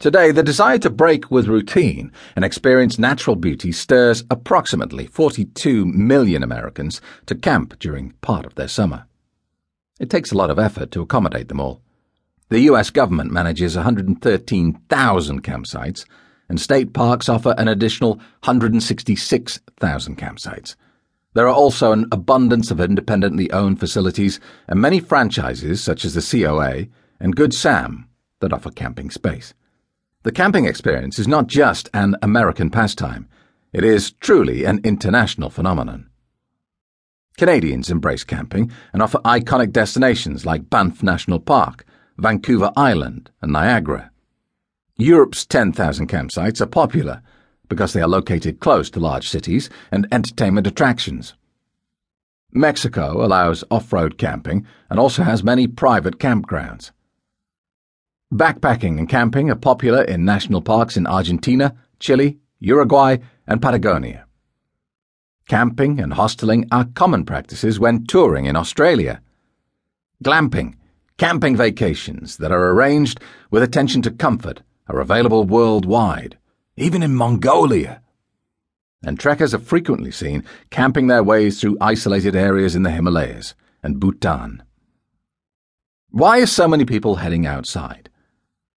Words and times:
Today, 0.00 0.30
the 0.30 0.44
desire 0.44 0.78
to 0.78 0.90
break 0.90 1.28
with 1.28 1.48
routine 1.48 2.12
and 2.36 2.44
experience 2.44 3.00
natural 3.00 3.34
beauty 3.34 3.72
stirs 3.72 4.22
approximately 4.30 5.08
42 5.08 5.84
million 5.86 6.44
Americans 6.44 7.00
to 7.26 7.34
camp 7.34 7.76
during 7.80 8.12
part 8.20 8.46
of 8.46 8.54
their 8.54 8.68
summer. 8.68 9.06
It 9.98 10.08
takes 10.08 10.30
a 10.30 10.36
lot 10.36 10.50
of 10.50 10.58
effort 10.60 10.92
to 10.92 11.02
accommodate 11.02 11.48
them 11.48 11.58
all. 11.58 11.82
The 12.48 12.60
U.S. 12.60 12.90
government 12.90 13.32
manages 13.32 13.74
113,000 13.74 15.42
campsites, 15.42 16.04
and 16.48 16.60
state 16.60 16.92
parks 16.92 17.28
offer 17.28 17.56
an 17.58 17.66
additional 17.66 18.14
166,000 18.44 20.16
campsites. 20.16 20.76
There 21.34 21.48
are 21.48 21.54
also 21.54 21.90
an 21.90 22.06
abundance 22.12 22.70
of 22.70 22.80
independently 22.80 23.50
owned 23.50 23.80
facilities 23.80 24.38
and 24.68 24.80
many 24.80 25.00
franchises, 25.00 25.82
such 25.82 26.04
as 26.04 26.14
the 26.14 26.22
KOA 26.22 26.86
and 27.18 27.34
Good 27.34 27.52
Sam, 27.52 28.08
that 28.38 28.52
offer 28.52 28.70
camping 28.70 29.10
space. 29.10 29.54
The 30.28 30.32
camping 30.32 30.66
experience 30.66 31.18
is 31.18 31.26
not 31.26 31.46
just 31.46 31.88
an 31.94 32.14
American 32.20 32.68
pastime, 32.68 33.30
it 33.72 33.82
is 33.82 34.10
truly 34.10 34.64
an 34.64 34.78
international 34.84 35.48
phenomenon. 35.48 36.10
Canadians 37.38 37.90
embrace 37.90 38.24
camping 38.24 38.70
and 38.92 39.00
offer 39.00 39.20
iconic 39.24 39.72
destinations 39.72 40.44
like 40.44 40.68
Banff 40.68 41.02
National 41.02 41.40
Park, 41.40 41.86
Vancouver 42.18 42.70
Island, 42.76 43.30
and 43.40 43.52
Niagara. 43.52 44.10
Europe's 44.98 45.46
10,000 45.46 46.10
campsites 46.10 46.60
are 46.60 46.66
popular 46.66 47.22
because 47.70 47.94
they 47.94 48.02
are 48.02 48.06
located 48.06 48.60
close 48.60 48.90
to 48.90 49.00
large 49.00 49.30
cities 49.30 49.70
and 49.90 50.06
entertainment 50.12 50.66
attractions. 50.66 51.32
Mexico 52.52 53.24
allows 53.24 53.64
off 53.70 53.94
road 53.94 54.18
camping 54.18 54.66
and 54.90 55.00
also 55.00 55.22
has 55.22 55.42
many 55.42 55.66
private 55.66 56.18
campgrounds. 56.18 56.90
Backpacking 58.32 58.98
and 58.98 59.08
camping 59.08 59.50
are 59.50 59.56
popular 59.56 60.02
in 60.02 60.26
national 60.26 60.60
parks 60.60 60.98
in 60.98 61.06
Argentina, 61.06 61.74
Chile, 61.98 62.38
Uruguay, 62.60 63.16
and 63.46 63.62
Patagonia. 63.62 64.26
Camping 65.48 65.98
and 65.98 66.12
hosteling 66.12 66.68
are 66.70 66.84
common 66.94 67.24
practices 67.24 67.80
when 67.80 68.06
touring 68.06 68.44
in 68.44 68.54
Australia. 68.54 69.22
Glamping, 70.22 70.74
camping 71.16 71.56
vacations 71.56 72.36
that 72.36 72.52
are 72.52 72.70
arranged 72.70 73.18
with 73.50 73.62
attention 73.62 74.02
to 74.02 74.10
comfort, 74.10 74.60
are 74.88 75.00
available 75.00 75.44
worldwide, 75.44 76.36
even 76.76 77.02
in 77.02 77.14
Mongolia. 77.14 78.02
And 79.02 79.18
trekkers 79.18 79.54
are 79.54 79.58
frequently 79.58 80.10
seen 80.10 80.44
camping 80.68 81.06
their 81.06 81.22
ways 81.22 81.58
through 81.58 81.78
isolated 81.80 82.36
areas 82.36 82.76
in 82.76 82.82
the 82.82 82.90
Himalayas 82.90 83.54
and 83.82 83.98
Bhutan. 83.98 84.62
Why 86.10 86.40
are 86.40 86.46
so 86.46 86.68
many 86.68 86.84
people 86.84 87.16
heading 87.16 87.46
outside? 87.46 88.10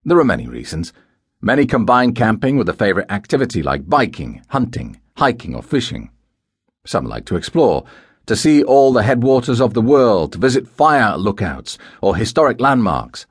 There 0.03 0.19
are 0.19 0.23
many 0.23 0.47
reasons. 0.47 0.93
Many 1.41 1.67
combine 1.67 2.13
camping 2.13 2.57
with 2.57 2.67
a 2.69 2.73
favorite 2.73 3.11
activity 3.11 3.61
like 3.61 3.87
biking, 3.87 4.43
hunting, 4.49 4.99
hiking, 5.17 5.53
or 5.53 5.61
fishing. 5.61 6.09
Some 6.85 7.05
like 7.05 7.25
to 7.25 7.35
explore, 7.35 7.83
to 8.25 8.35
see 8.35 8.63
all 8.63 8.93
the 8.93 9.03
headwaters 9.03 9.61
of 9.61 9.75
the 9.75 9.81
world, 9.81 10.33
to 10.33 10.39
visit 10.39 10.67
fire 10.67 11.17
lookouts 11.17 11.77
or 12.01 12.15
historic 12.15 12.59
landmarks, 12.59 13.27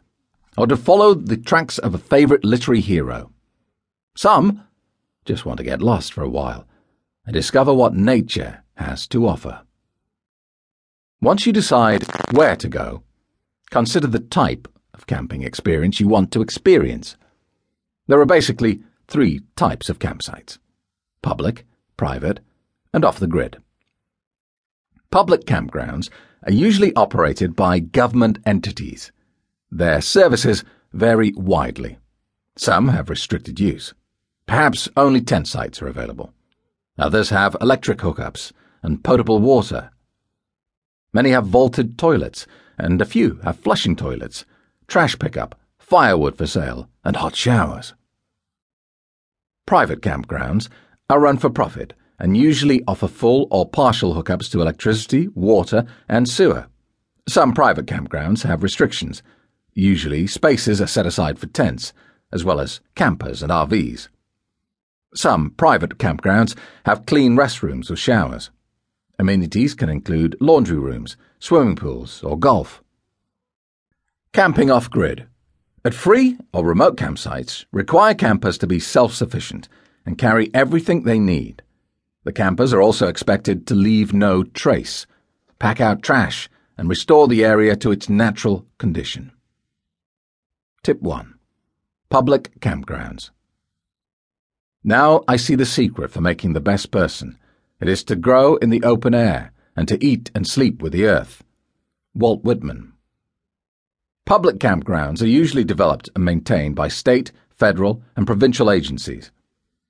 or 0.57 0.67
to 0.69 0.77
follow 0.77 1.15
the 1.15 1.37
tracks 1.37 1.79
of 1.79 1.95
a 1.95 1.99
favorite 1.99 2.45
literary 2.45 2.81
hero. 2.81 3.33
Some 4.17 4.63
just 5.25 5.45
want 5.45 5.59
to 5.59 5.65
get 5.65 5.83
lost 5.83 6.13
for 6.13 6.23
a 6.23 6.29
while 6.29 6.67
and 7.27 7.35
discover 7.35 7.75
what 7.75 7.95
nature 7.95 8.63
has 8.75 9.07
to 9.09 9.27
offer. 9.27 9.63
Once 11.21 11.47
you 11.47 11.53
decide 11.53 12.05
where 12.33 12.57
to 12.57 12.69
go, 12.69 13.03
consider 13.71 14.07
the 14.07 14.21
type 14.21 14.69
of 15.01 15.07
camping 15.07 15.43
experience 15.43 15.99
you 15.99 16.07
want 16.07 16.31
to 16.31 16.43
experience. 16.43 17.17
There 18.07 18.21
are 18.21 18.27
basically 18.27 18.83
three 19.09 19.41
types 19.57 19.89
of 19.89 19.99
campsites 19.99 20.59
public, 21.23 21.65
private, 21.97 22.41
and 22.93 23.03
off 23.03 23.19
the 23.19 23.27
grid. 23.27 23.57
Public 25.11 25.45
campgrounds 25.47 26.11
are 26.47 26.53
usually 26.53 26.95
operated 26.97 27.57
by 27.57 27.79
government 27.79 28.39
entities. 28.45 29.11
Their 29.71 30.03
services 30.03 30.65
vary 30.93 31.33
widely. 31.35 31.99
Some 32.57 32.89
have 32.89 33.09
restricted 33.09 33.59
use. 33.59 33.95
Perhaps 34.47 34.89
only 34.97 35.23
tent 35.23 35.49
sites 35.49 35.81
are 35.81 35.89
available. 35.89 36.35
Others 36.99 37.31
have 37.31 37.57
electric 37.61 37.99
hookups 37.99 38.53
and 38.83 39.03
potable 39.03 39.39
water. 39.39 39.91
Many 41.15 41.31
have 41.31 41.47
vaulted 41.47 41.97
toilets, 41.97 42.47
and 42.77 43.01
a 43.01 43.07
few 43.07 43.41
have 43.45 43.59
flushing 43.59 43.97
toilets 43.97 44.45
trash 44.91 45.17
pickup, 45.19 45.55
firewood 45.79 46.37
for 46.37 46.47
sale, 46.47 46.91
and 47.05 47.17
hot 47.17 47.35
showers. 47.37 47.95
Private 49.67 50.03
campgrounds 50.03 50.69
are 51.09 51.21
run 51.21 51.39
for 51.39 51.49
profit 51.49 51.95
and 52.19 52.37
usually 52.37 52.83
offer 52.87 53.07
full 53.09 53.47
or 53.51 53.69
partial 53.69 54.15
hookups 54.15 54.51
to 54.51 54.61
electricity, 54.61 55.29
water, 55.29 55.87
and 56.09 56.29
sewer. 56.29 56.67
Some 57.29 57.53
private 57.53 57.87
campgrounds 57.87 58.43
have 58.43 58.63
restrictions. 58.65 59.23
Usually, 59.73 60.27
spaces 60.27 60.83
are 60.83 60.87
set 60.87 61.07
aside 61.07 61.39
for 61.39 61.47
tents, 61.47 61.93
as 62.33 62.45
well 62.45 62.61
as 62.61 62.81
campers 62.97 63.43
and 63.43 63.51
RVs. 63.51 64.09
Some 65.15 65.51
private 65.51 65.99
campgrounds 65.99 66.57
have 66.85 67.07
clean 67.07 67.37
restrooms 67.37 67.91
or 67.91 67.97
showers. 67.97 68.51
Amenities 69.19 69.75
can 69.75 69.89
include 69.89 70.37
laundry 70.41 70.79
rooms, 70.79 71.17
swimming 71.39 71.77
pools, 71.77 72.23
or 72.23 72.39
golf. 72.39 72.83
Camping 74.41 74.71
off 74.71 74.89
grid. 74.89 75.27
At 75.85 75.93
free 75.93 76.39
or 76.55 76.65
remote 76.65 76.97
campsites, 76.97 77.67
require 77.73 78.15
campers 78.15 78.57
to 78.57 78.67
be 78.67 78.81
self 78.81 79.13
sufficient 79.13 79.69
and 80.07 80.17
carry 80.17 80.49
everything 80.55 81.03
they 81.03 81.19
need. 81.19 81.61
The 82.25 82.33
campers 82.33 82.73
are 82.73 82.81
also 82.81 83.07
expected 83.07 83.67
to 83.67 83.75
leave 83.75 84.15
no 84.15 84.43
trace, 84.43 85.07
pack 85.59 85.79
out 85.79 86.01
trash, 86.03 86.49
and 86.79 86.89
restore 86.89 87.29
the 87.29 87.45
area 87.45 87.77
to 87.77 87.93
its 87.93 88.09
natural 88.09 88.65
condition. 88.79 89.31
Tip 90.83 91.03
1 91.03 91.35
Public 92.09 92.59
Campgrounds. 92.61 93.29
Now 94.83 95.23
I 95.29 95.37
see 95.37 95.55
the 95.55 95.67
secret 95.67 96.11
for 96.11 96.23
making 96.23 96.55
the 96.55 96.63
best 96.63 96.91
person. 96.91 97.39
It 97.79 97.91
is 97.91 98.03
to 98.05 98.17
grow 98.17 98.57
in 98.57 98.71
the 98.71 98.85
open 98.85 99.13
air 99.13 99.53
and 99.77 99.87
to 99.89 100.03
eat 100.03 100.31
and 100.35 100.47
sleep 100.47 100.81
with 100.81 100.95
the 100.95 101.05
earth. 101.05 101.45
Walt 102.15 102.43
Whitman. 102.43 102.95
Public 104.27 104.59
campgrounds 104.59 105.23
are 105.23 105.27
usually 105.27 105.65
developed 105.65 106.09
and 106.15 106.25
maintained 106.25 106.77
by 106.77 106.89
state, 106.89 107.33
federal, 107.51 108.03
and 108.17 108.27
provincial 108.27 108.71
agencies. 108.71 109.31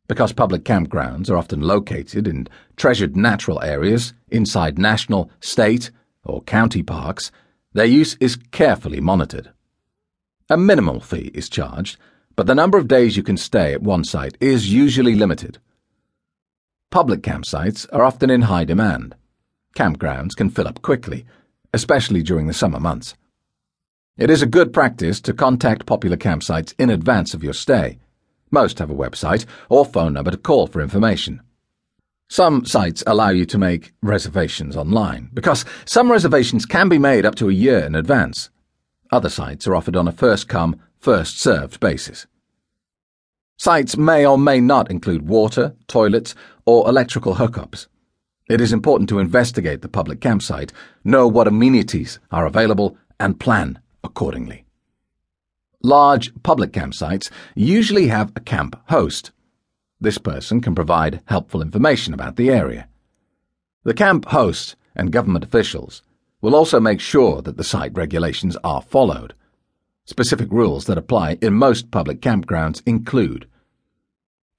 Because 0.09 0.33
public 0.33 0.65
campgrounds 0.65 1.31
are 1.31 1.37
often 1.37 1.61
located 1.61 2.27
in 2.27 2.49
treasured 2.77 3.17
natural 3.17 3.63
areas 3.63 4.13
inside 4.31 4.79
national, 4.79 5.31
state, 5.41 5.91
or 6.25 6.43
county 6.43 6.83
parks, 6.83 7.31
their 7.73 7.85
use 7.85 8.17
is 8.19 8.39
carefully 8.51 9.01
monitored. 9.01 9.53
A 10.49 10.57
minimal 10.57 10.99
fee 11.01 11.31
is 11.33 11.49
charged, 11.49 11.97
but 12.35 12.47
the 12.47 12.55
number 12.55 12.79
of 12.79 12.89
days 12.89 13.17
you 13.17 13.23
can 13.23 13.37
stay 13.37 13.73
at 13.73 13.83
one 13.83 14.03
site 14.03 14.37
is 14.41 14.73
usually 14.73 15.15
limited. 15.15 15.59
Public 16.91 17.21
campsites 17.23 17.87
are 17.93 18.03
often 18.03 18.31
in 18.31 18.43
high 18.43 18.65
demand. 18.65 19.15
Campgrounds 19.77 20.35
can 20.35 20.51
fill 20.51 20.67
up 20.67 20.83
quickly, 20.83 21.25
especially 21.73 22.23
during 22.23 22.49
the 22.49 22.53
summer 22.53 22.81
months. 22.81 23.15
It 24.20 24.28
is 24.28 24.42
a 24.42 24.47
good 24.47 24.75
practice 24.75 25.19
to 25.22 25.32
contact 25.32 25.86
popular 25.86 26.19
campsites 26.19 26.75
in 26.78 26.91
advance 26.91 27.32
of 27.32 27.42
your 27.42 27.54
stay. 27.54 27.98
Most 28.50 28.78
have 28.78 28.91
a 28.91 28.94
website 28.94 29.47
or 29.70 29.86
phone 29.86 30.12
number 30.12 30.31
to 30.31 30.36
call 30.36 30.66
for 30.66 30.82
information. 30.82 31.41
Some 32.28 32.66
sites 32.66 33.03
allow 33.06 33.31
you 33.31 33.47
to 33.47 33.56
make 33.56 33.94
reservations 34.03 34.76
online 34.76 35.31
because 35.32 35.64
some 35.86 36.12
reservations 36.12 36.66
can 36.66 36.91
be 36.91 36.98
made 36.98 37.25
up 37.25 37.34
to 37.36 37.48
a 37.48 37.54
year 37.54 37.78
in 37.78 37.94
advance. 37.94 38.50
Other 39.10 39.31
sites 39.31 39.66
are 39.66 39.75
offered 39.75 39.97
on 39.97 40.06
a 40.06 40.12
first 40.12 40.48
come, 40.48 40.78
first 40.98 41.41
served 41.41 41.81
basis. 41.81 42.26
Sites 43.56 43.96
may 43.96 44.26
or 44.26 44.37
may 44.37 44.61
not 44.61 44.90
include 44.90 45.31
water, 45.31 45.75
toilets, 45.87 46.34
or 46.66 46.87
electrical 46.87 47.37
hookups. 47.37 47.87
It 48.50 48.61
is 48.61 48.75
important 48.75 49.08
to 49.08 49.19
investigate 49.19 49.81
the 49.81 49.88
public 49.88 50.20
campsite, 50.20 50.75
know 51.05 51.26
what 51.26 51.49
amenities 51.49 52.19
are 52.31 52.44
available, 52.44 52.99
and 53.19 53.40
plan 53.40 53.78
accordingly. 54.02 54.64
Large 55.82 56.32
public 56.43 56.73
campsites 56.73 57.31
usually 57.55 58.08
have 58.08 58.32
a 58.37 58.41
camp 58.41 58.76
host. 58.88 59.32
This 60.00 60.19
person 60.19 60.61
can 60.61 60.75
provide 60.75 61.23
helpful 61.26 61.62
information 61.62 62.12
about 62.12 62.37
the 62.37 62.50
area. 62.50 62.88
The 63.85 63.94
camp 63.94 64.26
host 64.26 64.76
and 64.94 65.12
government 65.12 65.44
officials 65.44 66.02
will 66.43 66.55
also 66.55 66.81
make 66.81 67.00
sure 67.00 67.43
that 67.43 67.56
the 67.56 67.64
site 67.64 67.97
regulations 67.97 68.56
are 68.62 68.82
followed. 68.82 69.35
Specific 70.05 70.50
rules 70.50 70.87
that 70.87 70.99
apply 70.99 71.38
in 71.41 71.55
most 71.55 71.91
public 71.91 72.20
campgrounds 72.20 72.82
include 72.87 73.47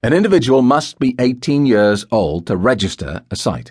an 0.04 0.12
individual 0.12 0.62
must 0.62 0.98
be 0.98 1.14
18 1.20 1.64
years 1.64 2.04
old 2.10 2.48
to 2.48 2.56
register 2.56 3.22
a 3.30 3.36
site. 3.36 3.70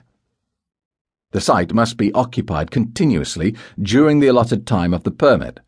The 1.32 1.42
site 1.42 1.74
must 1.74 1.98
be 1.98 2.14
occupied 2.14 2.72
continuously 2.72 3.56
during 3.82 4.20
the 4.20 4.28
allotted 4.28 4.68
time 4.68 4.94
of 4.94 5.04
the 5.04 5.12
permit. 5.12 5.60